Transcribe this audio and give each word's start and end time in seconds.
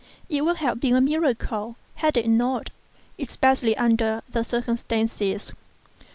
It 0.29 0.41
would 0.43 0.55
have 0.55 0.79
been 0.79 0.95
a 0.95 0.99
miracle 0.99 1.75
had 1.93 2.17
it 2.17 2.27
not—especially 2.27 3.77
under 3.77 4.23
the 4.27 4.41
circumstances. 4.43 5.53